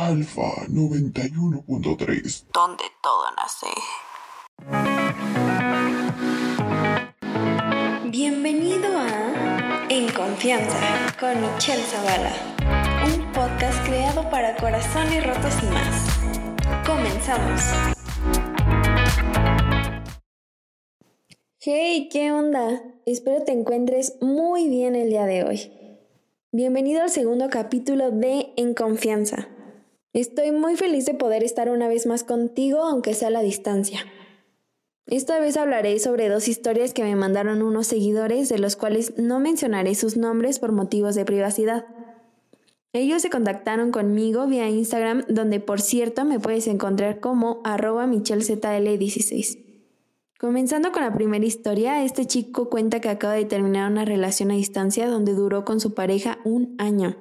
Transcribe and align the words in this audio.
Alfa 0.00 0.64
91.3. 0.70 2.44
donde 2.54 2.84
todo 3.02 3.24
nace. 3.36 3.66
Bienvenido 8.08 8.86
a 8.96 9.86
En 9.90 10.10
Confianza 10.12 11.14
con 11.20 11.42
Michelle 11.42 11.82
Zavala, 11.82 12.32
un 13.04 13.30
podcast 13.32 13.86
creado 13.86 14.22
para 14.30 14.56
corazones 14.56 15.26
rotos 15.26 15.54
y 15.62 15.66
más. 15.66 16.08
Comenzamos. 16.86 17.60
Hey, 21.60 22.08
¿qué 22.10 22.32
onda? 22.32 22.82
Espero 23.04 23.44
te 23.44 23.52
encuentres 23.52 24.16
muy 24.22 24.66
bien 24.70 24.96
el 24.96 25.10
día 25.10 25.26
de 25.26 25.44
hoy. 25.44 25.70
Bienvenido 26.52 27.02
al 27.02 27.10
segundo 27.10 27.50
capítulo 27.50 28.10
de 28.10 28.54
En 28.56 28.72
Confianza. 28.72 29.49
Estoy 30.12 30.50
muy 30.50 30.76
feliz 30.76 31.06
de 31.06 31.14
poder 31.14 31.44
estar 31.44 31.70
una 31.70 31.86
vez 31.86 32.06
más 32.06 32.24
contigo, 32.24 32.82
aunque 32.82 33.14
sea 33.14 33.28
a 33.28 33.30
la 33.30 33.42
distancia. 33.42 34.00
Esta 35.06 35.38
vez 35.38 35.56
hablaré 35.56 35.98
sobre 36.00 36.28
dos 36.28 36.48
historias 36.48 36.92
que 36.92 37.04
me 37.04 37.14
mandaron 37.14 37.62
unos 37.62 37.86
seguidores, 37.86 38.48
de 38.48 38.58
los 38.58 38.74
cuales 38.74 39.18
no 39.18 39.38
mencionaré 39.38 39.94
sus 39.94 40.16
nombres 40.16 40.58
por 40.58 40.72
motivos 40.72 41.14
de 41.14 41.24
privacidad. 41.24 41.86
Ellos 42.92 43.22
se 43.22 43.30
contactaron 43.30 43.92
conmigo 43.92 44.48
vía 44.48 44.68
Instagram, 44.68 45.24
donde 45.28 45.60
por 45.60 45.80
cierto 45.80 46.24
me 46.24 46.40
puedes 46.40 46.66
encontrar 46.66 47.20
como 47.20 47.60
arroba 47.62 48.06
michelzl16. 48.06 49.58
Comenzando 50.40 50.90
con 50.90 51.02
la 51.02 51.14
primera 51.14 51.44
historia, 51.44 52.04
este 52.04 52.26
chico 52.26 52.68
cuenta 52.68 53.00
que 53.00 53.10
acaba 53.10 53.34
de 53.34 53.44
terminar 53.44 53.90
una 53.90 54.04
relación 54.04 54.50
a 54.50 54.54
distancia 54.54 55.06
donde 55.06 55.34
duró 55.34 55.64
con 55.64 55.78
su 55.78 55.94
pareja 55.94 56.38
un 56.44 56.74
año. 56.78 57.16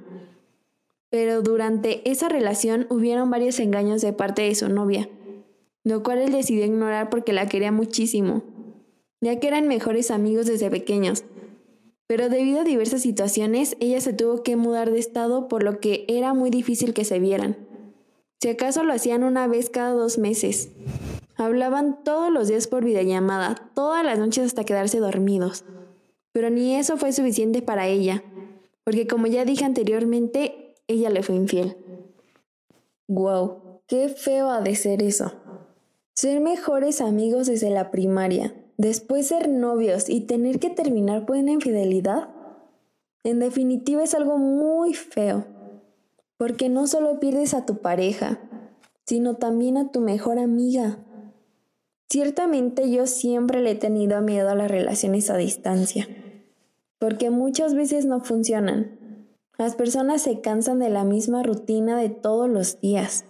Pero 1.10 1.42
durante 1.42 2.10
esa 2.10 2.30
relación 2.30 2.86
hubieron 2.90 3.30
varios 3.30 3.60
engaños 3.60 4.02
de 4.02 4.14
parte 4.14 4.44
de 4.44 4.56
su 4.56 4.70
novia, 4.70 5.10
lo 5.84 6.04
cual 6.04 6.20
él 6.20 6.32
decidió 6.32 6.66
ignorar 6.66 7.10
porque 7.10 7.34
la 7.34 7.48
quería 7.48 7.72
muchísimo, 7.72 8.44
ya 9.22 9.40
que 9.40 9.48
eran 9.48 9.68
mejores 9.68 10.12
amigos 10.12 10.46
desde 10.46 10.70
pequeños. 10.70 11.24
Pero 12.08 12.30
debido 12.30 12.62
a 12.62 12.64
diversas 12.64 13.02
situaciones, 13.02 13.76
ella 13.80 14.02
se 14.02 14.14
tuvo 14.14 14.44
que 14.44 14.56
mudar 14.56 14.92
de 14.92 15.00
estado 15.00 15.48
por 15.48 15.64
lo 15.64 15.80
que 15.80 16.06
era 16.08 16.34
muy 16.34 16.50
difícil 16.50 16.94
que 16.94 17.06
se 17.06 17.20
vieran. 17.20 17.58
Si 18.42 18.50
acaso 18.50 18.84
lo 18.84 18.94
hacían 18.94 19.24
una 19.24 19.48
vez 19.48 19.70
cada 19.70 19.92
dos 19.92 20.18
meses. 20.18 20.70
Hablaban 21.36 22.04
todos 22.04 22.32
los 22.32 22.48
días 22.48 22.68
por 22.68 22.84
videollamada, 22.84 23.72
todas 23.74 24.04
las 24.04 24.18
noches 24.18 24.46
hasta 24.46 24.64
quedarse 24.64 25.00
dormidos. 25.00 25.66
Pero 26.32 26.50
ni 26.50 26.76
eso 26.76 26.98
fue 26.98 27.12
suficiente 27.12 27.62
para 27.62 27.88
ella, 27.88 28.24
porque 28.84 29.08
como 29.08 29.28
ya 29.28 29.46
dije 29.46 29.66
anteriormente, 29.66 30.69
ella 30.90 31.10
le 31.10 31.24
fue 31.24 31.36
infiel. 31.36 31.78
Wow, 33.08 33.82
qué 33.88 34.10
feo 34.10 34.50
ha 34.50 34.62
de 34.62 34.76
ser 34.76 35.02
eso. 35.02 35.32
Ser 36.14 36.42
mejores 36.42 37.00
amigos 37.00 37.48
desde 37.48 37.70
la 37.70 37.92
primaria, 37.92 38.54
después 38.78 39.28
ser 39.28 39.48
novios 39.48 40.10
y 40.10 40.22
tener 40.22 40.60
que 40.60 40.70
terminar 40.70 41.26
por 41.26 41.38
una 41.38 41.52
infidelidad. 41.52 42.30
En 43.24 43.40
definitiva 43.40 44.04
es 44.04 44.14
algo 44.16 44.38
muy 44.38 44.94
feo, 44.94 45.46
porque 46.38 46.70
no 46.70 46.88
solo 46.88 47.20
pierdes 47.20 47.54
a 47.54 47.66
tu 47.66 47.78
pareja, 47.78 48.42
sino 49.06 49.36
también 49.36 49.78
a 49.78 49.92
tu 49.92 50.02
mejor 50.02 50.40
amiga. 50.40 51.00
Ciertamente 52.10 52.92
yo 52.92 53.08
siempre 53.08 53.62
le 53.62 53.72
he 53.72 53.76
tenido 53.76 54.20
miedo 54.22 54.50
a 54.50 54.56
las 54.56 54.70
relaciones 54.70 55.30
a 55.30 55.38
distancia, 55.38 56.08
porque 56.98 57.30
muchas 57.30 57.76
veces 57.76 58.06
no 58.06 58.22
funcionan. 58.22 58.99
Las 59.60 59.76
personas 59.76 60.22
se 60.22 60.40
cansan 60.40 60.80
de 60.80 60.90
la 60.90 61.04
misma 61.04 61.44
rutina 61.44 62.00
de 62.00 62.08
todos 62.08 62.50
los 62.50 62.80
días. 62.80 63.26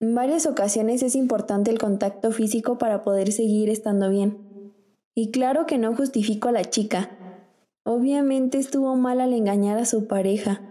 En 0.00 0.14
varias 0.14 0.46
ocasiones 0.46 1.02
es 1.02 1.14
importante 1.14 1.70
el 1.70 1.78
contacto 1.78 2.32
físico 2.32 2.78
para 2.78 3.04
poder 3.04 3.32
seguir 3.32 3.68
estando 3.68 4.08
bien. 4.08 4.72
Y 5.14 5.30
claro 5.30 5.66
que 5.66 5.76
no 5.76 5.94
justifico 5.94 6.48
a 6.48 6.52
la 6.52 6.64
chica. 6.64 7.10
Obviamente 7.84 8.56
estuvo 8.56 8.96
mal 8.96 9.20
al 9.20 9.34
engañar 9.34 9.76
a 9.76 9.84
su 9.84 10.06
pareja. 10.06 10.62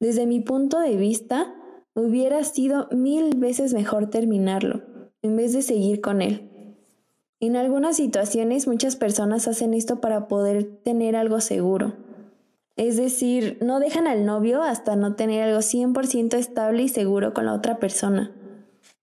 Desde 0.00 0.26
mi 0.26 0.40
punto 0.40 0.80
de 0.80 0.96
vista, 0.96 1.54
hubiera 1.94 2.42
sido 2.42 2.88
mil 2.90 3.36
veces 3.36 3.72
mejor 3.72 4.10
terminarlo, 4.10 4.82
en 5.22 5.36
vez 5.36 5.52
de 5.52 5.62
seguir 5.62 6.00
con 6.00 6.22
él. 6.22 6.76
En 7.38 7.54
algunas 7.54 7.96
situaciones 7.96 8.66
muchas 8.66 8.96
personas 8.96 9.46
hacen 9.46 9.74
esto 9.74 10.00
para 10.00 10.26
poder 10.26 10.64
tener 10.82 11.14
algo 11.14 11.40
seguro 11.40 12.07
es 12.78 12.96
decir, 12.96 13.58
no 13.60 13.80
dejan 13.80 14.06
al 14.06 14.24
novio 14.24 14.62
hasta 14.62 14.94
no 14.94 15.16
tener 15.16 15.42
algo 15.42 15.58
100% 15.58 16.34
estable 16.34 16.84
y 16.84 16.88
seguro 16.88 17.34
con 17.34 17.46
la 17.46 17.52
otra 17.52 17.80
persona. 17.80 18.30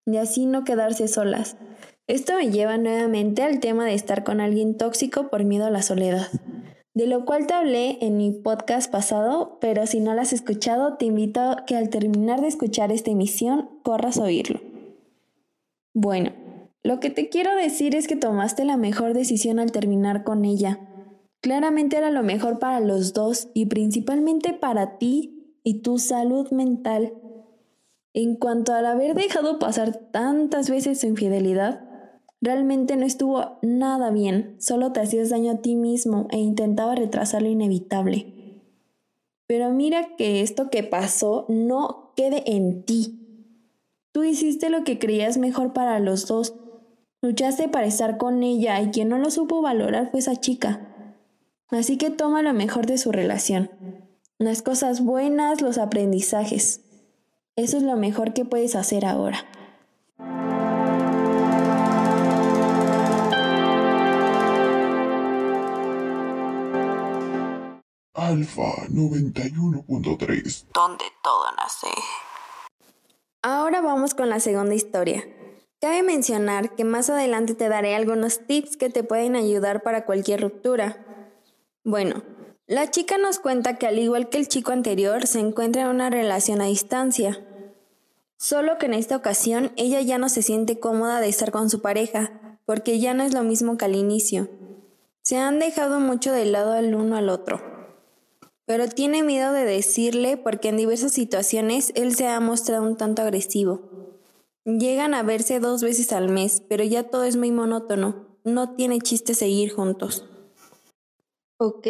Y 0.06 0.16
así 0.16 0.46
no 0.46 0.64
quedarse 0.64 1.08
solas. 1.08 1.58
Esto 2.06 2.36
me 2.36 2.50
lleva 2.50 2.78
nuevamente 2.78 3.42
al 3.42 3.60
tema 3.60 3.84
de 3.84 3.92
estar 3.92 4.24
con 4.24 4.40
alguien 4.40 4.78
tóxico 4.78 5.28
por 5.28 5.44
miedo 5.44 5.66
a 5.66 5.70
la 5.70 5.82
soledad. 5.82 6.28
De 6.94 7.06
lo 7.06 7.26
cual 7.26 7.46
te 7.46 7.52
hablé 7.52 7.98
en 8.00 8.16
mi 8.16 8.30
podcast 8.30 8.90
pasado, 8.90 9.58
pero 9.60 9.86
si 9.86 10.00
no 10.00 10.14
lo 10.14 10.22
has 10.22 10.32
escuchado, 10.32 10.96
te 10.96 11.04
invito 11.04 11.40
a 11.40 11.66
que 11.66 11.76
al 11.76 11.90
terminar 11.90 12.40
de 12.40 12.48
escuchar 12.48 12.90
esta 12.90 13.10
emisión, 13.10 13.68
corras 13.82 14.16
a 14.16 14.22
oírlo. 14.22 14.62
Bueno, 15.92 16.32
lo 16.82 16.98
que 16.98 17.10
te 17.10 17.28
quiero 17.28 17.54
decir 17.54 17.94
es 17.94 18.08
que 18.08 18.16
tomaste 18.16 18.64
la 18.64 18.78
mejor 18.78 19.12
decisión 19.12 19.58
al 19.58 19.70
terminar 19.70 20.24
con 20.24 20.46
ella 20.46 20.80
Claramente 21.46 21.96
era 21.96 22.10
lo 22.10 22.24
mejor 22.24 22.58
para 22.58 22.80
los 22.80 23.12
dos 23.12 23.50
y 23.54 23.66
principalmente 23.66 24.52
para 24.52 24.98
ti 24.98 25.54
y 25.62 25.74
tu 25.80 26.00
salud 26.00 26.50
mental. 26.50 27.14
En 28.12 28.34
cuanto 28.34 28.74
al 28.74 28.84
haber 28.84 29.14
dejado 29.14 29.60
pasar 29.60 29.94
tantas 30.10 30.68
veces 30.68 30.98
su 30.98 31.06
infidelidad, 31.06 31.88
realmente 32.40 32.96
no 32.96 33.06
estuvo 33.06 33.60
nada 33.62 34.10
bien, 34.10 34.56
solo 34.58 34.90
te 34.90 34.98
hacías 34.98 35.30
daño 35.30 35.52
a 35.52 35.58
ti 35.58 35.76
mismo 35.76 36.26
e 36.32 36.38
intentaba 36.38 36.96
retrasar 36.96 37.42
lo 37.42 37.48
inevitable. 37.48 38.64
Pero 39.46 39.70
mira 39.70 40.16
que 40.16 40.40
esto 40.40 40.68
que 40.68 40.82
pasó 40.82 41.46
no 41.48 42.12
quede 42.16 42.42
en 42.56 42.82
ti. 42.82 43.20
Tú 44.10 44.24
hiciste 44.24 44.68
lo 44.68 44.82
que 44.82 44.98
creías 44.98 45.38
mejor 45.38 45.72
para 45.72 46.00
los 46.00 46.26
dos. 46.26 46.56
Luchaste 47.22 47.68
para 47.68 47.86
estar 47.86 48.16
con 48.16 48.42
ella 48.42 48.80
y 48.80 48.90
quien 48.90 49.08
no 49.08 49.18
lo 49.18 49.30
supo 49.30 49.62
valorar 49.62 50.10
fue 50.10 50.18
esa 50.18 50.34
chica. 50.34 50.92
Así 51.68 51.98
que 51.98 52.10
toma 52.10 52.42
lo 52.42 52.52
mejor 52.52 52.86
de 52.86 52.98
su 52.98 53.12
relación. 53.12 53.70
Las 54.38 54.62
cosas 54.62 55.00
buenas, 55.00 55.60
los 55.62 55.78
aprendizajes. 55.78 56.82
Eso 57.56 57.78
es 57.78 57.82
lo 57.82 57.96
mejor 57.96 58.34
que 58.34 58.44
puedes 58.44 58.76
hacer 58.76 59.04
ahora. 59.04 59.38
Alfa 68.14 68.86
91.3. 68.90 70.66
Donde 70.74 71.04
todo 71.22 71.44
nace. 71.56 71.88
Ahora 73.42 73.80
vamos 73.80 74.14
con 74.14 74.28
la 74.28 74.40
segunda 74.40 74.74
historia. 74.74 75.24
Cabe 75.80 76.02
mencionar 76.02 76.74
que 76.74 76.84
más 76.84 77.10
adelante 77.10 77.54
te 77.54 77.68
daré 77.68 77.94
algunos 77.94 78.46
tips 78.46 78.76
que 78.76 78.90
te 78.90 79.04
pueden 79.04 79.36
ayudar 79.36 79.82
para 79.82 80.04
cualquier 80.04 80.40
ruptura. 80.40 81.15
Bueno, 81.86 82.24
la 82.66 82.90
chica 82.90 83.16
nos 83.16 83.38
cuenta 83.38 83.78
que 83.78 83.86
al 83.86 84.00
igual 84.00 84.28
que 84.28 84.38
el 84.38 84.48
chico 84.48 84.72
anterior, 84.72 85.28
se 85.28 85.38
encuentra 85.38 85.82
en 85.82 85.88
una 85.88 86.10
relación 86.10 86.60
a 86.60 86.64
distancia. 86.64 87.46
Solo 88.36 88.76
que 88.76 88.86
en 88.86 88.94
esta 88.94 89.14
ocasión 89.14 89.70
ella 89.76 90.00
ya 90.00 90.18
no 90.18 90.28
se 90.28 90.42
siente 90.42 90.80
cómoda 90.80 91.20
de 91.20 91.28
estar 91.28 91.52
con 91.52 91.70
su 91.70 91.82
pareja, 91.82 92.58
porque 92.64 92.98
ya 92.98 93.14
no 93.14 93.22
es 93.22 93.32
lo 93.32 93.44
mismo 93.44 93.76
que 93.76 93.84
al 93.84 93.94
inicio. 93.94 94.48
Se 95.22 95.36
han 95.36 95.60
dejado 95.60 96.00
mucho 96.00 96.32
de 96.32 96.46
lado 96.46 96.74
el 96.74 96.92
uno 96.92 97.16
al 97.16 97.28
otro. 97.28 97.62
Pero 98.64 98.88
tiene 98.88 99.22
miedo 99.22 99.52
de 99.52 99.64
decirle 99.64 100.36
porque 100.36 100.70
en 100.70 100.78
diversas 100.78 101.12
situaciones 101.12 101.92
él 101.94 102.16
se 102.16 102.26
ha 102.26 102.40
mostrado 102.40 102.82
un 102.82 102.96
tanto 102.96 103.22
agresivo. 103.22 104.18
Llegan 104.64 105.14
a 105.14 105.22
verse 105.22 105.60
dos 105.60 105.84
veces 105.84 106.12
al 106.12 106.30
mes, 106.30 106.64
pero 106.68 106.82
ya 106.82 107.04
todo 107.04 107.22
es 107.22 107.36
muy 107.36 107.52
monótono. 107.52 108.26
No 108.42 108.74
tiene 108.74 108.98
chiste 108.98 109.34
seguir 109.34 109.72
juntos. 109.72 110.24
Ok, 111.58 111.86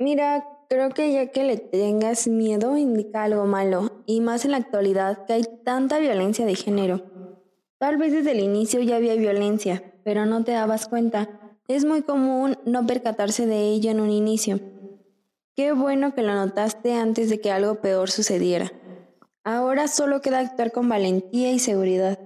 mira, 0.00 0.44
creo 0.68 0.90
que 0.90 1.12
ya 1.12 1.28
que 1.28 1.44
le 1.44 1.56
tengas 1.56 2.26
miedo 2.26 2.76
indica 2.76 3.22
algo 3.22 3.44
malo, 3.44 4.02
y 4.06 4.20
más 4.20 4.44
en 4.44 4.50
la 4.50 4.56
actualidad 4.56 5.24
que 5.24 5.34
hay 5.34 5.44
tanta 5.64 6.00
violencia 6.00 6.44
de 6.44 6.56
género. 6.56 7.00
Tal 7.78 7.96
vez 7.96 8.12
desde 8.12 8.32
el 8.32 8.40
inicio 8.40 8.80
ya 8.80 8.96
había 8.96 9.14
violencia, 9.14 9.94
pero 10.02 10.26
no 10.26 10.42
te 10.42 10.50
dabas 10.50 10.88
cuenta. 10.88 11.28
Es 11.68 11.84
muy 11.84 12.02
común 12.02 12.58
no 12.64 12.88
percatarse 12.88 13.46
de 13.46 13.68
ello 13.68 13.92
en 13.92 14.00
un 14.00 14.10
inicio. 14.10 14.58
Qué 15.54 15.70
bueno 15.70 16.12
que 16.12 16.22
lo 16.22 16.34
notaste 16.34 16.94
antes 16.94 17.30
de 17.30 17.40
que 17.40 17.52
algo 17.52 17.76
peor 17.76 18.10
sucediera. 18.10 18.72
Ahora 19.44 19.86
solo 19.86 20.22
queda 20.22 20.40
actuar 20.40 20.72
con 20.72 20.88
valentía 20.88 21.52
y 21.52 21.60
seguridad. 21.60 22.18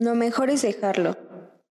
Lo 0.00 0.16
mejor 0.16 0.50
es 0.50 0.62
dejarlo, 0.62 1.16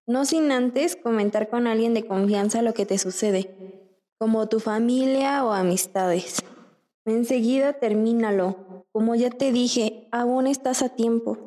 no 0.05 0.23
sin 0.23 0.53
antes 0.53 0.95
comentar 0.95 1.49
con 1.49 1.67
alguien 1.67 1.93
de 1.93 2.07
confianza 2.07 2.61
lo 2.61 2.73
que 2.73 2.85
te 2.85 2.97
sucede 2.97 3.66
como 4.17 4.47
tu 4.47 4.59
familia 4.59 5.45
o 5.45 5.51
amistades. 5.51 6.43
Enseguida 7.05 7.73
termínalo, 7.73 8.83
Como 8.91 9.13
ya 9.13 9.29
te 9.29 9.51
dije, 9.51 10.07
aún 10.11 10.47
estás 10.47 10.81
a 10.81 10.89
tiempo. 10.89 11.37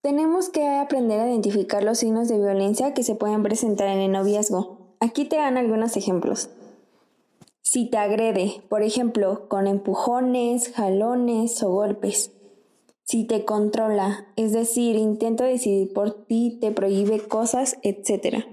Tenemos 0.00 0.48
que 0.48 0.64
aprender 0.68 1.18
a 1.18 1.28
identificar 1.28 1.82
los 1.82 1.98
signos 1.98 2.28
de 2.28 2.38
violencia 2.38 2.94
que 2.94 3.02
se 3.02 3.16
pueden 3.16 3.42
presentar 3.42 3.88
en 3.88 3.98
el 3.98 4.12
noviazgo. 4.12 4.94
Aquí 5.00 5.24
te 5.24 5.34
dan 5.34 5.56
algunos 5.56 5.96
ejemplos. 5.96 6.50
Si 7.62 7.90
te 7.90 7.98
agrede, 7.98 8.62
por 8.68 8.82
ejemplo, 8.82 9.48
con 9.48 9.66
empujones, 9.66 10.72
jalones 10.72 11.60
o 11.64 11.70
golpes. 11.70 12.35
Si 13.06 13.22
te 13.22 13.44
controla, 13.44 14.26
es 14.34 14.52
decir, 14.52 14.96
intenta 14.96 15.44
decidir 15.44 15.92
por 15.92 16.26
ti, 16.26 16.58
te 16.60 16.72
prohíbe 16.72 17.20
cosas, 17.20 17.78
etc. 17.82 18.44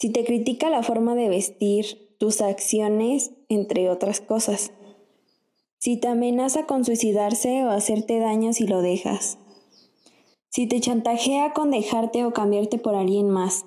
Si 0.00 0.10
te 0.10 0.24
critica 0.24 0.68
la 0.68 0.82
forma 0.82 1.14
de 1.14 1.28
vestir, 1.28 2.16
tus 2.18 2.40
acciones, 2.40 3.30
entre 3.48 3.88
otras 3.88 4.20
cosas. 4.20 4.72
Si 5.78 5.96
te 5.96 6.08
amenaza 6.08 6.66
con 6.66 6.84
suicidarse 6.84 7.64
o 7.64 7.70
hacerte 7.70 8.18
daño 8.18 8.52
si 8.52 8.66
lo 8.66 8.82
dejas. 8.82 9.38
Si 10.48 10.66
te 10.66 10.80
chantajea 10.80 11.52
con 11.52 11.70
dejarte 11.70 12.24
o 12.24 12.32
cambiarte 12.32 12.78
por 12.78 12.96
alguien 12.96 13.30
más, 13.30 13.64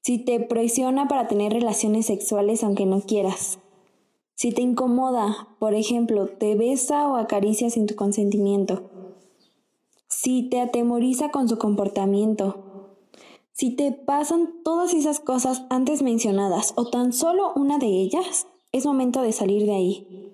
si 0.00 0.16
te 0.16 0.40
presiona 0.40 1.08
para 1.08 1.28
tener 1.28 1.52
relaciones 1.52 2.06
sexuales 2.06 2.64
aunque 2.64 2.86
no 2.86 3.02
quieras, 3.02 3.58
si 4.34 4.50
te 4.50 4.62
incomoda, 4.62 5.48
por 5.58 5.74
ejemplo, 5.74 6.26
te 6.26 6.56
besa 6.56 7.06
o 7.08 7.16
acaricia 7.16 7.68
sin 7.70 7.86
tu 7.86 7.94
consentimiento, 7.96 8.90
si 10.24 10.48
te 10.48 10.58
atemoriza 10.58 11.28
con 11.28 11.50
su 11.50 11.58
comportamiento, 11.58 12.96
si 13.52 13.76
te 13.76 13.92
pasan 13.92 14.62
todas 14.64 14.94
esas 14.94 15.20
cosas 15.20 15.66
antes 15.68 16.00
mencionadas 16.00 16.72
o 16.76 16.88
tan 16.88 17.12
solo 17.12 17.52
una 17.56 17.76
de 17.76 17.88
ellas, 17.88 18.46
es 18.72 18.86
momento 18.86 19.20
de 19.20 19.32
salir 19.32 19.66
de 19.66 19.74
ahí. 19.74 20.32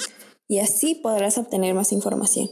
y 0.49 0.59
así 0.59 0.95
podrás 0.95 1.37
obtener 1.37 1.73
más 1.73 1.93
información. 1.93 2.49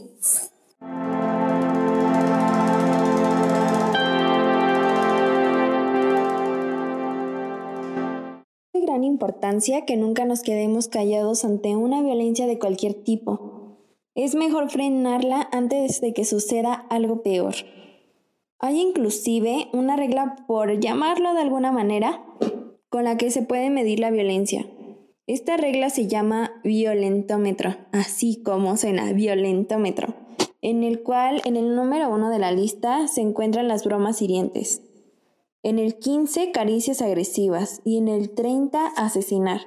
Gran 8.96 9.04
importancia 9.04 9.84
que 9.84 9.98
nunca 9.98 10.24
nos 10.24 10.40
quedemos 10.40 10.88
callados 10.88 11.44
ante 11.44 11.76
una 11.76 12.00
violencia 12.00 12.46
de 12.46 12.58
cualquier 12.58 12.94
tipo. 12.94 13.76
Es 14.14 14.34
mejor 14.34 14.70
frenarla 14.70 15.50
antes 15.52 16.00
de 16.00 16.14
que 16.14 16.24
suceda 16.24 16.72
algo 16.88 17.22
peor. 17.22 17.54
Hay 18.58 18.80
inclusive 18.80 19.68
una 19.74 19.96
regla, 19.96 20.36
por 20.46 20.80
llamarlo 20.80 21.34
de 21.34 21.40
alguna 21.42 21.72
manera, 21.72 22.24
con 22.88 23.04
la 23.04 23.18
que 23.18 23.30
se 23.30 23.42
puede 23.42 23.68
medir 23.68 24.00
la 24.00 24.10
violencia. 24.10 24.66
Esta 25.26 25.58
regla 25.58 25.90
se 25.90 26.06
llama 26.06 26.52
violentómetro, 26.64 27.76
así 27.92 28.42
como 28.42 28.78
suena, 28.78 29.12
violentómetro, 29.12 30.14
en 30.62 30.84
el 30.84 31.02
cual 31.02 31.42
en 31.44 31.56
el 31.56 31.74
número 31.74 32.08
uno 32.08 32.30
de 32.30 32.38
la 32.38 32.50
lista 32.50 33.08
se 33.08 33.20
encuentran 33.20 33.68
las 33.68 33.84
bromas 33.84 34.22
hirientes. 34.22 34.85
En 35.66 35.80
el 35.80 35.98
15, 35.98 36.52
caricias 36.52 37.02
agresivas 37.02 37.80
y 37.82 37.98
en 37.98 38.06
el 38.06 38.30
30, 38.30 38.86
asesinar. 38.96 39.62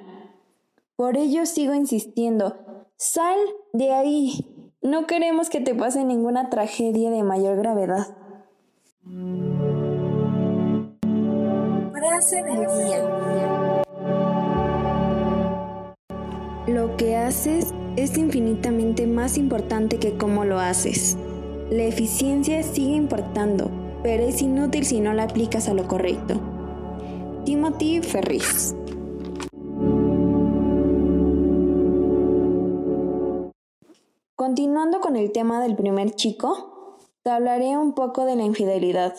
Por 0.96 1.18
ello 1.18 1.44
sigo 1.44 1.74
insistiendo, 1.74 2.56
sal 2.96 3.36
de 3.74 3.92
ahí. 3.92 4.72
No 4.80 5.06
queremos 5.06 5.50
que 5.50 5.60
te 5.60 5.74
pase 5.74 6.02
ninguna 6.06 6.48
tragedia 6.48 7.10
de 7.10 7.22
mayor 7.22 7.58
gravedad. 7.58 8.16
Frase. 11.92 12.44
Lo 16.66 16.96
que 16.96 17.18
haces 17.18 17.74
es 17.96 18.16
infinitamente 18.16 19.06
más 19.06 19.36
importante 19.36 19.98
que 19.98 20.16
cómo 20.16 20.46
lo 20.46 20.60
haces. 20.60 21.18
La 21.68 21.82
eficiencia 21.82 22.62
sigue 22.62 22.94
importando, 22.94 23.70
pero 24.02 24.24
es 24.24 24.40
inútil 24.42 24.84
si 24.84 25.00
no 25.00 25.12
la 25.12 25.24
aplicas 25.24 25.68
a 25.68 25.74
lo 25.74 25.86
correcto. 25.86 26.40
Timothy 27.44 28.00
Ferris. 28.00 28.74
Continuando 34.36 35.00
con 35.00 35.16
el 35.16 35.32
tema 35.32 35.62
del 35.62 35.76
primer 35.76 36.12
chico, 36.12 36.96
te 37.22 37.30
hablaré 37.30 37.76
un 37.76 37.92
poco 37.92 38.24
de 38.24 38.36
la 38.36 38.44
infidelidad. 38.44 39.14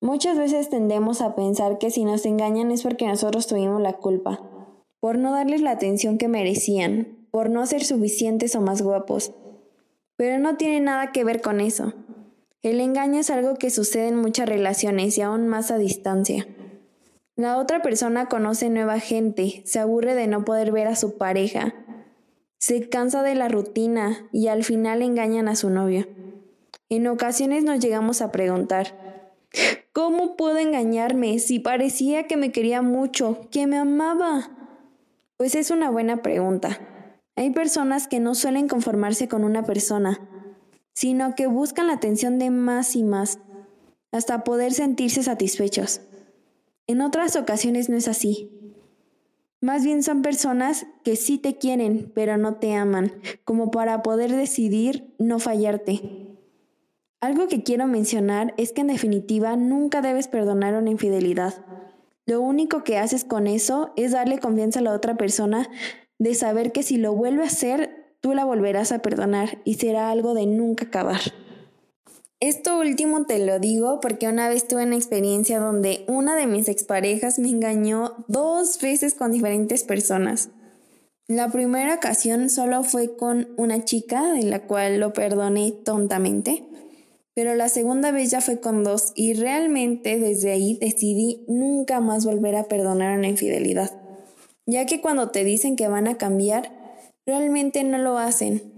Muchas 0.00 0.38
veces 0.38 0.70
tendemos 0.70 1.20
a 1.20 1.34
pensar 1.34 1.78
que 1.78 1.90
si 1.90 2.04
nos 2.04 2.26
engañan 2.26 2.70
es 2.70 2.82
porque 2.82 3.06
nosotros 3.06 3.48
tuvimos 3.48 3.80
la 3.80 3.94
culpa, 3.94 4.40
por 5.00 5.18
no 5.18 5.32
darles 5.32 5.62
la 5.62 5.72
atención 5.72 6.16
que 6.16 6.28
merecían, 6.28 7.26
por 7.32 7.50
no 7.50 7.66
ser 7.66 7.82
suficientes 7.82 8.54
o 8.54 8.60
más 8.60 8.82
guapos. 8.82 9.32
Pero 10.16 10.38
no 10.38 10.56
tiene 10.56 10.80
nada 10.80 11.10
que 11.10 11.24
ver 11.24 11.40
con 11.42 11.60
eso. 11.60 11.92
El 12.62 12.80
engaño 12.80 13.20
es 13.20 13.30
algo 13.30 13.54
que 13.56 13.70
sucede 13.70 14.08
en 14.08 14.16
muchas 14.16 14.48
relaciones 14.48 15.16
y 15.18 15.22
aún 15.22 15.46
más 15.46 15.70
a 15.70 15.78
distancia. 15.78 16.46
La 17.36 17.58
otra 17.58 17.82
persona 17.82 18.26
conoce 18.26 18.70
nueva 18.70 18.98
gente, 18.98 19.62
se 19.66 19.78
aburre 19.78 20.14
de 20.14 20.26
no 20.26 20.44
poder 20.44 20.72
ver 20.72 20.86
a 20.86 20.96
su 20.96 21.18
pareja, 21.18 21.74
se 22.58 22.88
cansa 22.88 23.22
de 23.22 23.34
la 23.34 23.48
rutina 23.48 24.28
y 24.32 24.48
al 24.48 24.64
final 24.64 25.02
engañan 25.02 25.46
a 25.48 25.54
su 25.54 25.68
novio. 25.68 26.08
En 26.88 27.06
ocasiones 27.06 27.62
nos 27.62 27.80
llegamos 27.80 28.22
a 28.22 28.32
preguntar, 28.32 28.98
¿cómo 29.92 30.36
puedo 30.36 30.56
engañarme 30.58 31.38
si 31.38 31.58
parecía 31.58 32.26
que 32.26 32.36
me 32.36 32.52
quería 32.52 32.80
mucho, 32.80 33.48
que 33.50 33.66
me 33.66 33.76
amaba? 33.76 34.50
Pues 35.36 35.54
es 35.54 35.70
una 35.70 35.90
buena 35.90 36.22
pregunta. 36.22 36.80
Hay 37.36 37.50
personas 37.50 38.08
que 38.08 38.18
no 38.18 38.34
suelen 38.34 38.66
conformarse 38.66 39.28
con 39.28 39.44
una 39.44 39.62
persona, 39.62 40.20
sino 40.96 41.34
que 41.34 41.46
buscan 41.46 41.88
la 41.88 41.92
atención 41.92 42.38
de 42.38 42.48
más 42.48 42.96
y 42.96 43.04
más, 43.04 43.38
hasta 44.12 44.44
poder 44.44 44.72
sentirse 44.72 45.22
satisfechos. 45.22 46.00
En 46.86 47.02
otras 47.02 47.36
ocasiones 47.36 47.90
no 47.90 47.98
es 47.98 48.08
así. 48.08 48.50
Más 49.60 49.84
bien 49.84 50.02
son 50.02 50.22
personas 50.22 50.86
que 51.04 51.16
sí 51.16 51.36
te 51.36 51.58
quieren, 51.58 52.10
pero 52.14 52.38
no 52.38 52.54
te 52.54 52.74
aman, 52.74 53.12
como 53.44 53.70
para 53.70 54.02
poder 54.02 54.32
decidir 54.32 55.14
no 55.18 55.38
fallarte. 55.38 56.38
Algo 57.20 57.46
que 57.46 57.62
quiero 57.62 57.86
mencionar 57.86 58.54
es 58.56 58.72
que 58.72 58.80
en 58.80 58.86
definitiva 58.86 59.54
nunca 59.54 60.00
debes 60.00 60.28
perdonar 60.28 60.74
una 60.74 60.90
infidelidad. 60.90 61.62
Lo 62.24 62.40
único 62.40 62.84
que 62.84 62.96
haces 62.96 63.24
con 63.24 63.46
eso 63.46 63.92
es 63.96 64.12
darle 64.12 64.38
confianza 64.38 64.80
a 64.80 64.82
la 64.82 64.94
otra 64.94 65.18
persona 65.18 65.68
de 66.18 66.34
saber 66.34 66.72
que 66.72 66.82
si 66.82 66.96
lo 66.96 67.12
vuelve 67.12 67.42
a 67.42 67.48
hacer, 67.48 68.05
tú 68.26 68.34
la 68.34 68.44
volverás 68.44 68.90
a 68.90 68.98
perdonar 68.98 69.58
y 69.62 69.74
será 69.74 70.10
algo 70.10 70.34
de 70.34 70.46
nunca 70.46 70.86
acabar. 70.86 71.20
Esto 72.40 72.80
último 72.80 73.24
te 73.24 73.38
lo 73.38 73.60
digo 73.60 74.00
porque 74.00 74.26
una 74.26 74.48
vez 74.48 74.66
tuve 74.66 74.82
una 74.82 74.96
experiencia 74.96 75.60
donde 75.60 76.04
una 76.08 76.34
de 76.34 76.48
mis 76.48 76.68
exparejas 76.68 77.38
me 77.38 77.50
engañó 77.50 78.24
dos 78.26 78.80
veces 78.80 79.14
con 79.14 79.30
diferentes 79.30 79.84
personas. 79.84 80.48
La 81.28 81.52
primera 81.52 81.94
ocasión 81.94 82.50
solo 82.50 82.82
fue 82.82 83.16
con 83.16 83.46
una 83.56 83.84
chica 83.84 84.32
de 84.32 84.42
la 84.42 84.66
cual 84.66 84.98
lo 84.98 85.12
perdoné 85.12 85.70
tontamente 85.70 86.64
pero 87.32 87.54
la 87.54 87.68
segunda 87.68 88.12
vez 88.12 88.30
ya 88.30 88.40
fue 88.40 88.60
con 88.60 88.82
dos 88.82 89.12
y 89.14 89.34
realmente 89.34 90.18
desde 90.18 90.52
ahí 90.52 90.78
decidí 90.80 91.44
nunca 91.48 92.00
más 92.00 92.24
volver 92.24 92.56
a 92.56 92.64
perdonar 92.64 93.18
una 93.18 93.28
infidelidad, 93.28 93.90
ya 94.64 94.86
que 94.86 95.02
cuando 95.02 95.28
te 95.28 95.44
dicen 95.44 95.76
que 95.76 95.86
van 95.86 96.08
a 96.08 96.16
cambiar, 96.16 96.75
realmente 97.26 97.82
no 97.84 97.98
lo 97.98 98.18
hacen. 98.18 98.72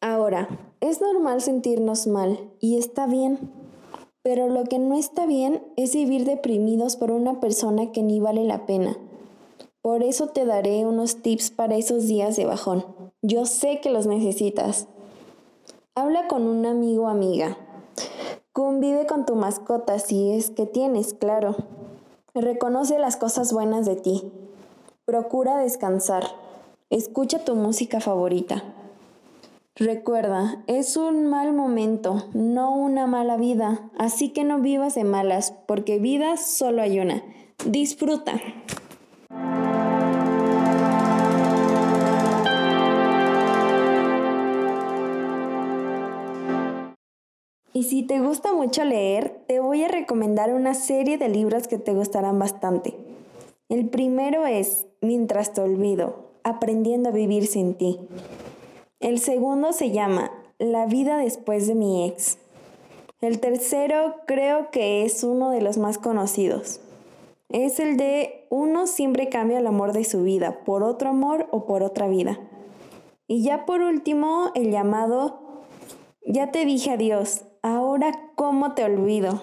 Ahora, 0.00 0.48
es 0.80 1.00
normal 1.00 1.42
sentirnos 1.42 2.06
mal 2.06 2.38
y 2.60 2.78
está 2.78 3.06
bien, 3.06 3.52
pero 4.22 4.48
lo 4.48 4.64
que 4.64 4.78
no 4.78 4.96
está 4.96 5.26
bien 5.26 5.62
es 5.76 5.94
vivir 5.94 6.24
deprimidos 6.24 6.96
por 6.96 7.10
una 7.10 7.40
persona 7.40 7.92
que 7.92 8.02
ni 8.02 8.20
vale 8.20 8.44
la 8.44 8.64
pena. 8.64 8.96
Por 9.82 10.02
eso 10.02 10.28
te 10.28 10.44
daré 10.44 10.86
unos 10.86 11.22
tips 11.22 11.50
para 11.50 11.76
esos 11.76 12.06
días 12.06 12.36
de 12.36 12.46
bajón. 12.46 12.84
Yo 13.22 13.46
sé 13.46 13.80
que 13.80 13.90
los 13.90 14.06
necesitas. 14.06 14.86
Habla 15.94 16.28
con 16.28 16.42
un 16.42 16.64
amigo 16.64 17.04
o 17.04 17.08
amiga. 17.08 17.56
Convive 18.52 19.06
con 19.06 19.26
tu 19.26 19.36
mascota 19.36 19.98
si 19.98 20.32
es 20.32 20.50
que 20.50 20.66
tienes, 20.66 21.14
claro. 21.14 21.56
Reconoce 22.34 22.98
las 22.98 23.16
cosas 23.16 23.52
buenas 23.52 23.86
de 23.86 23.96
ti. 23.96 24.32
Procura 25.10 25.56
descansar. 25.56 26.22
Escucha 26.88 27.44
tu 27.44 27.56
música 27.56 27.98
favorita. 27.98 28.62
Recuerda, 29.74 30.62
es 30.68 30.96
un 30.96 31.26
mal 31.26 31.52
momento, 31.52 32.28
no 32.32 32.76
una 32.76 33.08
mala 33.08 33.36
vida, 33.36 33.90
así 33.98 34.28
que 34.28 34.44
no 34.44 34.60
vivas 34.60 34.94
de 34.94 35.02
malas, 35.02 35.52
porque 35.66 35.98
vida 35.98 36.36
solo 36.36 36.80
hay 36.80 37.00
una. 37.00 37.24
Disfruta. 37.66 38.40
Y 47.72 47.82
si 47.82 48.04
te 48.04 48.20
gusta 48.20 48.52
mucho 48.52 48.84
leer, 48.84 49.42
te 49.48 49.58
voy 49.58 49.82
a 49.82 49.88
recomendar 49.88 50.54
una 50.54 50.74
serie 50.74 51.18
de 51.18 51.28
libros 51.28 51.66
que 51.66 51.78
te 51.78 51.94
gustarán 51.94 52.38
bastante. 52.38 52.96
El 53.68 53.88
primero 53.88 54.46
es 54.46 54.86
Mientras 55.00 55.52
te 55.52 55.60
olvido, 55.60 56.30
aprendiendo 56.44 57.08
a 57.08 57.12
vivir 57.12 57.46
sin 57.46 57.74
ti. 57.74 58.00
El 59.00 59.18
segundo 59.18 59.72
se 59.72 59.90
llama 59.90 60.30
La 60.58 60.86
vida 60.86 61.16
después 61.16 61.66
de 61.66 61.74
mi 61.74 62.06
ex. 62.06 62.38
El 63.20 63.40
tercero 63.40 64.16
creo 64.26 64.70
que 64.70 65.04
es 65.04 65.24
uno 65.24 65.50
de 65.50 65.62
los 65.62 65.78
más 65.78 65.98
conocidos. 65.98 66.80
Es 67.48 67.80
el 67.80 67.96
de 67.96 68.46
uno 68.50 68.86
siempre 68.86 69.28
cambia 69.28 69.58
el 69.58 69.66
amor 69.66 69.92
de 69.92 70.04
su 70.04 70.22
vida 70.22 70.64
por 70.64 70.82
otro 70.82 71.10
amor 71.10 71.48
o 71.50 71.66
por 71.66 71.82
otra 71.82 72.06
vida. 72.06 72.38
Y 73.26 73.42
ya 73.42 73.64
por 73.64 73.80
último, 73.80 74.50
el 74.54 74.70
llamado 74.70 75.40
Ya 76.26 76.50
te 76.50 76.64
dije 76.64 76.90
adiós, 76.90 77.44
ahora 77.62 78.32
cómo 78.34 78.74
te 78.74 78.84
olvido. 78.84 79.40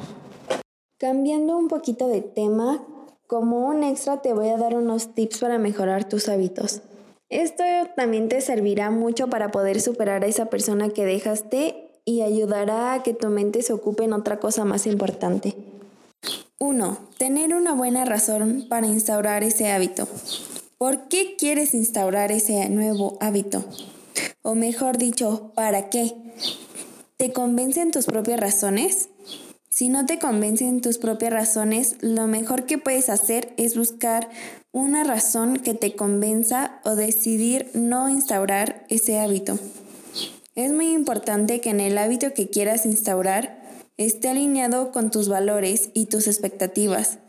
Cambiando 0.97 1.57
un 1.57 1.67
poquito 1.67 2.07
de 2.07 2.21
tema, 2.21 2.83
como 3.27 3.67
un 3.67 3.83
extra 3.83 4.21
te 4.21 4.33
voy 4.33 4.49
a 4.49 4.57
dar 4.57 4.75
unos 4.75 5.13
tips 5.13 5.39
para 5.39 5.59
mejorar 5.59 6.07
tus 6.07 6.29
hábitos. 6.29 6.81
Esto 7.29 7.63
también 7.97 8.29
te 8.29 8.39
servirá 8.39 8.89
mucho 8.89 9.27
para 9.27 9.51
poder 9.51 9.81
superar 9.81 10.23
a 10.23 10.27
esa 10.27 10.45
persona 10.45 10.89
que 10.89 11.05
dejaste 11.05 11.89
y 12.05 12.21
ayudará 12.21 12.93
a 12.93 13.03
que 13.03 13.13
tu 13.13 13.27
mente 13.27 13.61
se 13.61 13.73
ocupe 13.73 14.05
en 14.05 14.13
otra 14.13 14.39
cosa 14.39 14.63
más 14.63 14.87
importante. 14.87 15.55
1. 16.59 16.97
Tener 17.17 17.53
una 17.53 17.73
buena 17.73 18.05
razón 18.05 18.65
para 18.69 18.87
instaurar 18.87 19.43
ese 19.43 19.71
hábito. 19.71 20.07
¿Por 20.77 21.09
qué 21.09 21.35
quieres 21.37 21.73
instaurar 21.73 22.31
ese 22.31 22.69
nuevo 22.69 23.17
hábito? 23.19 23.65
O 24.41 24.55
mejor 24.55 24.97
dicho, 24.97 25.51
¿para 25.53 25.89
qué? 25.89 26.15
¿Te 27.17 27.33
convencen 27.33 27.91
tus 27.91 28.05
propias 28.05 28.39
razones? 28.39 29.09
Si 29.77 29.89
no 29.89 30.07
te 30.07 30.17
convencen 30.17 30.81
tus 30.81 30.97
propias 30.97 31.31
razones, 31.31 31.97
lo 32.01 32.25
mejor 32.25 32.65
que 32.65 32.79
puedes 32.79 33.09
hacer 33.09 33.53
es 33.57 33.77
buscar 33.77 34.27
una 34.71 35.03
razón 35.03 35.57
que 35.57 35.75
te 35.75 35.95
convenza 35.95 36.79
o 36.83 36.95
decidir 36.95 37.69
no 37.75 38.09
instaurar 38.09 38.87
ese 38.89 39.19
hábito. 39.19 39.59
Es 40.55 40.71
muy 40.71 40.93
importante 40.93 41.61
que 41.61 41.69
en 41.69 41.79
el 41.79 41.99
hábito 41.99 42.33
que 42.33 42.49
quieras 42.49 42.87
instaurar 42.87 43.61
esté 43.97 44.29
alineado 44.29 44.91
con 44.91 45.11
tus 45.11 45.29
valores 45.29 45.91
y 45.93 46.07
tus 46.07 46.25
expectativas. 46.25 47.19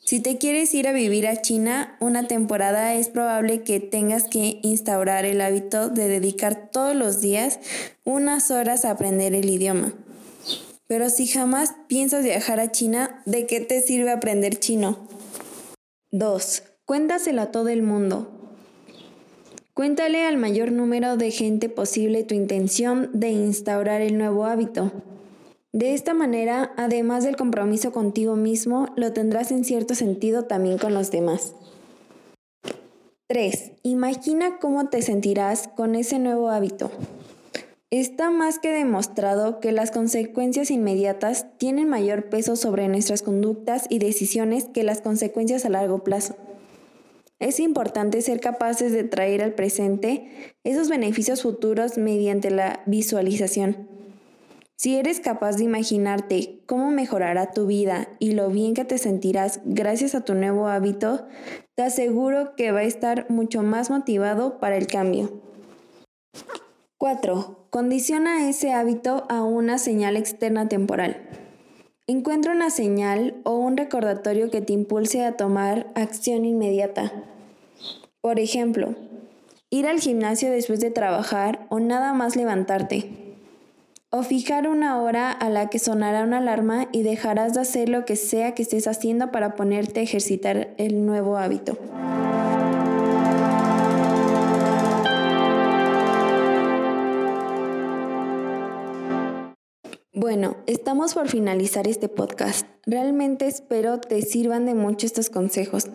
Si 0.00 0.20
te 0.20 0.36
quieres 0.36 0.74
ir 0.74 0.86
a 0.86 0.92
vivir 0.92 1.26
a 1.26 1.40
China 1.40 1.96
una 1.98 2.28
temporada 2.28 2.92
es 2.92 3.08
probable 3.08 3.62
que 3.62 3.80
tengas 3.80 4.24
que 4.24 4.60
instaurar 4.62 5.24
el 5.24 5.40
hábito 5.40 5.88
de 5.88 6.08
dedicar 6.08 6.68
todos 6.70 6.94
los 6.94 7.22
días 7.22 7.58
unas 8.04 8.50
horas 8.50 8.84
a 8.84 8.90
aprender 8.90 9.34
el 9.34 9.48
idioma. 9.48 9.94
Pero 10.90 11.08
si 11.08 11.28
jamás 11.28 11.76
piensas 11.86 12.24
viajar 12.24 12.58
a 12.58 12.72
China, 12.72 13.22
¿de 13.24 13.46
qué 13.46 13.60
te 13.60 13.80
sirve 13.80 14.10
aprender 14.10 14.58
chino? 14.58 14.98
2. 16.10 16.64
Cuéntaselo 16.84 17.42
a 17.42 17.52
todo 17.52 17.68
el 17.68 17.84
mundo. 17.84 18.28
Cuéntale 19.72 20.26
al 20.26 20.36
mayor 20.36 20.72
número 20.72 21.16
de 21.16 21.30
gente 21.30 21.68
posible 21.68 22.24
tu 22.24 22.34
intención 22.34 23.08
de 23.12 23.28
instaurar 23.28 24.00
el 24.00 24.18
nuevo 24.18 24.46
hábito. 24.46 24.90
De 25.72 25.94
esta 25.94 26.12
manera, 26.12 26.72
además 26.76 27.22
del 27.22 27.36
compromiso 27.36 27.92
contigo 27.92 28.34
mismo, 28.34 28.88
lo 28.96 29.12
tendrás 29.12 29.52
en 29.52 29.64
cierto 29.64 29.94
sentido 29.94 30.46
también 30.46 30.76
con 30.76 30.92
los 30.92 31.12
demás. 31.12 31.54
3. 33.28 33.74
Imagina 33.84 34.58
cómo 34.58 34.88
te 34.88 35.02
sentirás 35.02 35.68
con 35.68 35.94
ese 35.94 36.18
nuevo 36.18 36.48
hábito. 36.48 36.90
Está 37.90 38.30
más 38.30 38.60
que 38.60 38.70
demostrado 38.70 39.58
que 39.58 39.72
las 39.72 39.90
consecuencias 39.90 40.70
inmediatas 40.70 41.46
tienen 41.58 41.88
mayor 41.88 42.28
peso 42.28 42.54
sobre 42.54 42.86
nuestras 42.86 43.22
conductas 43.22 43.86
y 43.88 43.98
decisiones 43.98 44.68
que 44.72 44.84
las 44.84 45.00
consecuencias 45.00 45.64
a 45.64 45.70
largo 45.70 46.04
plazo. 46.04 46.36
Es 47.40 47.58
importante 47.58 48.22
ser 48.22 48.38
capaces 48.38 48.92
de 48.92 49.02
traer 49.02 49.42
al 49.42 49.54
presente 49.54 50.54
esos 50.62 50.88
beneficios 50.88 51.42
futuros 51.42 51.98
mediante 51.98 52.52
la 52.52 52.80
visualización. 52.86 53.88
Si 54.76 54.94
eres 54.96 55.18
capaz 55.18 55.56
de 55.56 55.64
imaginarte 55.64 56.60
cómo 56.66 56.92
mejorará 56.92 57.50
tu 57.50 57.66
vida 57.66 58.08
y 58.20 58.32
lo 58.32 58.50
bien 58.50 58.74
que 58.74 58.84
te 58.84 58.98
sentirás 58.98 59.62
gracias 59.64 60.14
a 60.14 60.24
tu 60.24 60.34
nuevo 60.34 60.68
hábito, 60.68 61.26
te 61.74 61.82
aseguro 61.82 62.54
que 62.54 62.70
va 62.70 62.80
a 62.80 62.84
estar 62.84 63.28
mucho 63.30 63.64
más 63.64 63.90
motivado 63.90 64.60
para 64.60 64.76
el 64.76 64.86
cambio. 64.86 65.42
4. 67.00 67.68
Condiciona 67.70 68.46
ese 68.46 68.74
hábito 68.74 69.24
a 69.30 69.42
una 69.42 69.78
señal 69.78 70.18
externa 70.18 70.68
temporal. 70.68 71.16
Encuentra 72.06 72.52
una 72.52 72.68
señal 72.68 73.40
o 73.44 73.56
un 73.56 73.78
recordatorio 73.78 74.50
que 74.50 74.60
te 74.60 74.74
impulse 74.74 75.24
a 75.24 75.34
tomar 75.34 75.90
acción 75.94 76.44
inmediata. 76.44 77.10
Por 78.20 78.38
ejemplo, 78.38 78.96
ir 79.70 79.86
al 79.86 79.98
gimnasio 79.98 80.52
después 80.52 80.80
de 80.80 80.90
trabajar 80.90 81.66
o 81.70 81.80
nada 81.80 82.12
más 82.12 82.36
levantarte. 82.36 83.38
O 84.10 84.22
fijar 84.22 84.68
una 84.68 85.00
hora 85.00 85.32
a 85.32 85.48
la 85.48 85.70
que 85.70 85.78
sonará 85.78 86.22
una 86.24 86.36
alarma 86.36 86.88
y 86.92 87.02
dejarás 87.02 87.54
de 87.54 87.62
hacer 87.62 87.88
lo 87.88 88.04
que 88.04 88.16
sea 88.16 88.52
que 88.52 88.60
estés 88.60 88.86
haciendo 88.86 89.30
para 89.30 89.56
ponerte 89.56 90.00
a 90.00 90.02
ejercitar 90.02 90.74
el 90.76 91.06
nuevo 91.06 91.38
hábito. 91.38 91.78
Bueno, 100.20 100.58
estamos 100.66 101.14
por 101.14 101.28
finalizar 101.28 101.88
este 101.88 102.10
podcast. 102.10 102.66
Realmente 102.84 103.46
espero 103.46 104.00
te 104.00 104.20
sirvan 104.20 104.66
de 104.66 104.74
mucho 104.74 105.06
estos 105.06 105.30
consejos. 105.30 105.86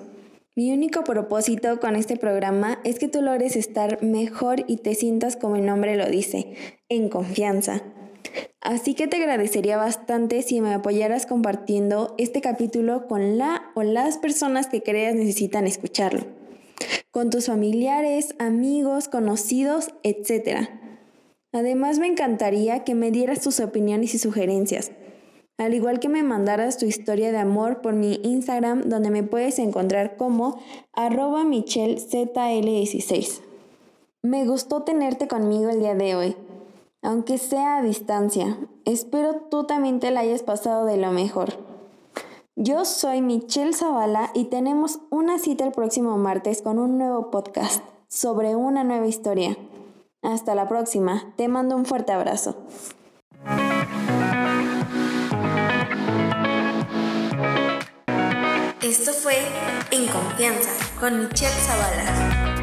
Mi 0.55 0.73
único 0.73 1.03
propósito 1.03 1.79
con 1.79 1.95
este 1.95 2.17
programa 2.17 2.79
es 2.83 2.97
que 2.97 3.07
tú 3.07 3.21
logres 3.21 3.55
estar 3.55 4.01
mejor 4.01 4.63
y 4.65 4.77
te 4.77 4.95
sientas 4.95 5.35
como 5.37 5.57
el 5.57 5.67
nombre 5.67 5.95
lo 5.95 6.07
dice, 6.07 6.55
en 6.89 7.07
confianza. 7.07 7.83
Así 8.61 8.95
que 8.95 9.05
te 9.05 9.17
agradecería 9.17 9.77
bastante 9.77 10.41
si 10.41 10.59
me 10.59 10.73
apoyaras 10.73 11.27
compartiendo 11.27 12.15
este 12.17 12.41
capítulo 12.41 13.05
con 13.05 13.37
la 13.37 13.69
o 13.75 13.83
las 13.83 14.17
personas 14.17 14.65
que 14.65 14.81
creas 14.81 15.13
necesitan 15.13 15.67
escucharlo. 15.67 16.25
Con 17.11 17.29
tus 17.29 17.45
familiares, 17.45 18.33
amigos, 18.39 19.07
conocidos, 19.07 19.93
etc. 20.01 20.84
Además, 21.55 21.99
me 21.99 22.07
encantaría 22.07 22.83
que 22.83 22.95
me 22.95 23.11
dieras 23.11 23.39
tus 23.39 23.61
opiniones 23.61 24.13
y 24.13 24.19
sugerencias, 24.19 24.91
al 25.57 25.73
igual 25.73 26.01
que 26.01 26.09
me 26.09 26.21
mandaras 26.21 26.77
tu 26.77 26.85
historia 26.85 27.31
de 27.31 27.37
amor 27.37 27.79
por 27.79 27.93
mi 27.93 28.19
Instagram, 28.23 28.89
donde 28.89 29.09
me 29.09 29.23
puedes 29.23 29.57
encontrar 29.59 30.17
como 30.17 30.59
arroba 30.91 31.45
michelzl16. 31.45 33.39
Me 34.21 34.45
gustó 34.45 34.83
tenerte 34.83 35.29
conmigo 35.29 35.69
el 35.69 35.79
día 35.79 35.95
de 35.95 36.15
hoy, 36.17 36.35
aunque 37.01 37.37
sea 37.37 37.77
a 37.77 37.81
distancia. 37.81 38.57
Espero 38.83 39.47
tú 39.49 39.63
también 39.63 40.01
te 40.01 40.11
la 40.11 40.19
hayas 40.19 40.43
pasado 40.43 40.85
de 40.85 40.97
lo 40.97 41.13
mejor. 41.13 41.53
Yo 42.57 42.83
soy 42.83 43.21
Michelle 43.21 43.71
Zavala 43.71 44.29
y 44.33 44.45
tenemos 44.45 44.99
una 45.09 45.39
cita 45.39 45.63
el 45.63 45.71
próximo 45.71 46.17
martes 46.17 46.61
con 46.61 46.79
un 46.79 46.97
nuevo 46.97 47.31
podcast 47.31 47.81
sobre 48.09 48.57
una 48.57 48.83
nueva 48.83 49.07
historia. 49.07 49.57
Hasta 50.25 50.55
la 50.55 50.67
próxima. 50.67 51.33
Te 51.37 51.47
mando 51.47 51.75
un 51.75 51.85
fuerte 51.85 52.11
abrazo. 52.11 52.65
Esto 58.81 59.13
fue 59.13 59.35
En 59.91 60.07
Confianza 60.07 60.71
con 60.99 61.19
Michelle 61.19 61.51
Zavala. 61.51 62.55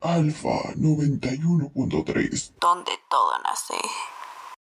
Alfa 0.00 0.74
91.3. 0.76 2.52
Donde 2.60 2.92
todo 3.08 3.38
nace. 3.42 3.74